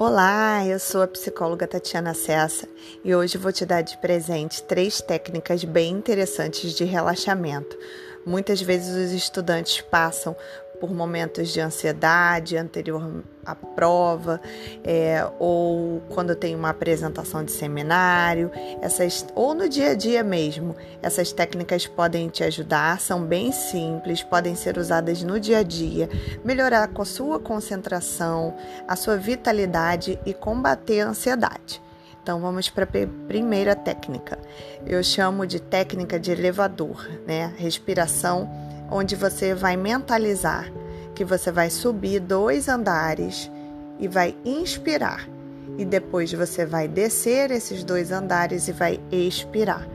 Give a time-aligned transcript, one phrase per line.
[0.00, 2.68] Olá, eu sou a psicóloga Tatiana Cessa
[3.02, 7.76] e hoje vou te dar de presente três técnicas bem interessantes de relaxamento.
[8.24, 10.36] Muitas vezes os estudantes passam
[10.80, 14.40] por momentos de ansiedade anterior à prova,
[14.84, 18.50] é, ou quando tem uma apresentação de seminário,
[18.80, 20.76] essas, ou no dia a dia mesmo.
[21.02, 26.08] Essas técnicas podem te ajudar, são bem simples, podem ser usadas no dia a dia,
[26.44, 28.54] melhorar a sua concentração,
[28.86, 31.80] a sua vitalidade e combater a ansiedade.
[32.22, 34.38] Então vamos para a primeira técnica.
[34.84, 37.54] Eu chamo de técnica de elevador, né?
[37.56, 40.70] Respiração onde você vai mentalizar
[41.14, 43.50] que você vai subir dois andares
[43.98, 45.28] e vai inspirar.
[45.76, 49.86] E depois você vai descer esses dois andares e vai expirar,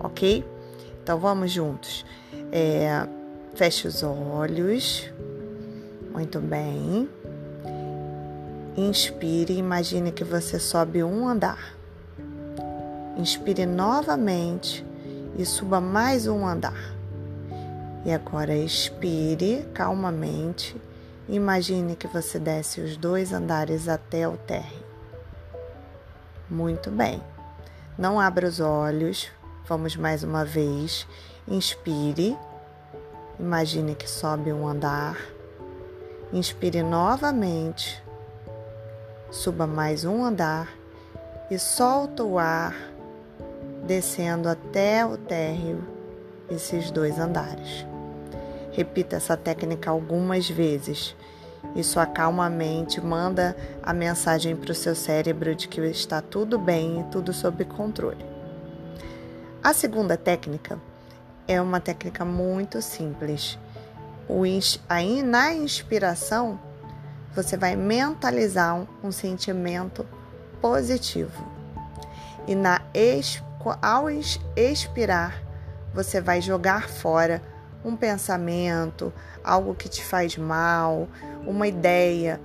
[0.00, 0.44] ok?
[1.02, 2.04] Então vamos juntos.
[2.50, 3.06] É,
[3.54, 5.08] feche os olhos.
[6.12, 7.08] Muito bem.
[8.76, 11.76] Inspire, imagine que você sobe um andar.
[13.16, 14.84] Inspire novamente
[15.38, 17.01] e suba mais um andar.
[18.04, 20.76] E agora expire calmamente.
[21.28, 24.84] Imagine que você desce os dois andares até o térreo.
[26.50, 27.22] Muito bem.
[27.96, 29.30] Não abra os olhos.
[29.66, 31.06] Vamos mais uma vez.
[31.46, 32.36] Inspire.
[33.38, 35.16] Imagine que sobe um andar.
[36.32, 38.02] Inspire novamente.
[39.30, 40.68] Suba mais um andar
[41.50, 42.74] e solta o ar,
[43.86, 45.82] descendo até o térreo
[46.50, 47.91] esses dois andares.
[48.72, 51.14] Repita essa técnica algumas vezes.
[51.76, 56.58] Isso acalma a mente, manda a mensagem para o seu cérebro de que está tudo
[56.58, 58.24] bem e tudo sob controle.
[59.62, 60.78] A segunda técnica
[61.46, 63.58] é uma técnica muito simples.
[64.88, 66.58] aí, na inspiração,
[67.34, 70.06] você vai mentalizar um, sentimento
[70.60, 71.46] positivo.
[72.46, 72.82] E na,
[73.80, 74.08] ao
[74.56, 75.42] expirar,
[75.94, 77.42] você vai jogar fora
[77.84, 79.12] um pensamento,
[79.42, 81.08] algo que te faz mal,
[81.46, 82.40] uma ideia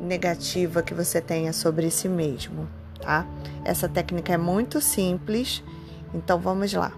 [0.00, 2.68] negativa que você tenha sobre si mesmo,
[3.00, 3.26] tá?
[3.64, 5.62] Essa técnica é muito simples,
[6.14, 6.92] então vamos lá.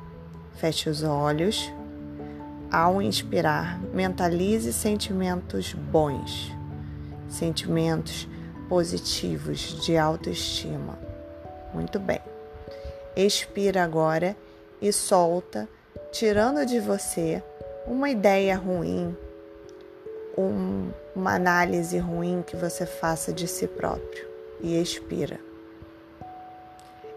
[0.56, 1.72] Feche os olhos.
[2.70, 6.52] Ao inspirar, mentalize sentimentos bons,
[7.28, 8.28] sentimentos
[8.68, 10.96] positivos de autoestima.
[11.74, 12.20] Muito bem.
[13.16, 14.36] Expira agora
[14.80, 15.68] e solta
[16.12, 17.42] tirando de você
[17.86, 19.16] uma ideia ruim,
[20.36, 24.26] um, uma análise ruim que você faça de si próprio
[24.60, 25.38] e expira.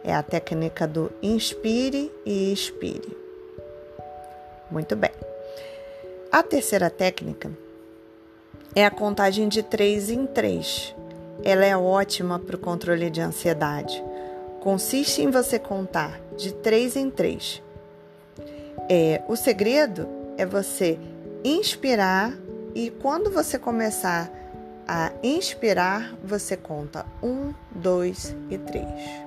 [0.03, 3.17] É a técnica do inspire e expire.
[4.69, 5.11] Muito bem.
[6.31, 7.51] A terceira técnica
[8.75, 10.95] é a contagem de três em três.
[11.43, 14.03] Ela é ótima para o controle de ansiedade.
[14.59, 17.61] Consiste em você contar de três em três
[18.89, 20.07] é, o segredo
[20.37, 20.99] é você
[21.43, 22.33] inspirar
[22.75, 24.31] e quando você começar
[24.87, 29.23] a inspirar, você conta um, dois e três.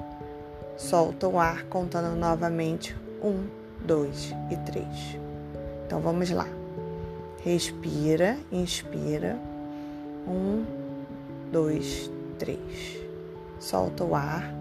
[0.76, 3.46] Solta o ar contando novamente um,
[3.80, 5.18] dois e três.
[5.86, 6.46] Então vamos lá.
[7.42, 9.38] Respira, inspira.
[10.26, 10.64] Um,
[11.50, 12.98] dois, três.
[13.60, 14.52] Solta o ar.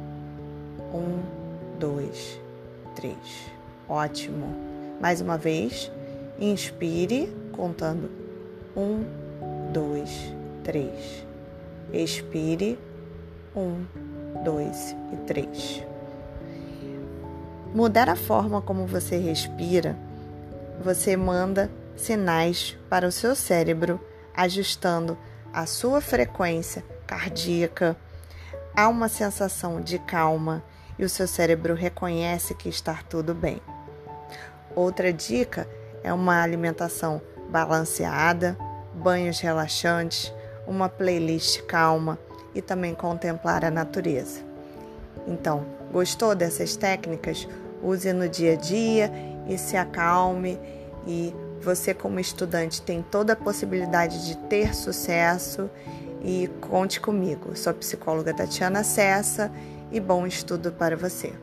[0.94, 1.22] Um,
[1.80, 2.40] dois,
[2.96, 3.18] três.
[3.90, 4.56] Ótimo.
[5.02, 5.92] Mais uma vez,
[6.40, 8.10] inspire, contando
[8.76, 9.04] um,
[9.72, 11.26] dois, três.
[11.94, 12.78] Expire,
[13.56, 13.86] um,
[14.44, 15.84] dois e três.
[17.74, 19.98] Mudar a forma como você respira,
[20.82, 24.00] você manda sinais para o seu cérebro,
[24.34, 25.18] ajustando
[25.54, 27.96] a sua frequência cardíaca.
[28.76, 30.64] Há uma sensação de calma
[30.98, 33.62] e o seu cérebro reconhece que está tudo bem.
[34.76, 35.68] Outra dica
[36.06, 38.56] é uma alimentação balanceada,
[38.94, 40.32] banhos relaxantes,
[40.68, 42.20] uma playlist calma
[42.54, 44.42] e também contemplar a natureza.
[45.28, 47.48] Então, gostou dessas técnicas?
[47.82, 49.12] Use no dia a dia
[49.48, 50.60] e se acalme
[51.08, 55.68] e você como estudante tem toda a possibilidade de ter sucesso
[56.24, 57.56] e conte comigo.
[57.56, 59.52] Sou a psicóloga Tatiana Cessa
[59.92, 61.34] e bom estudo para você.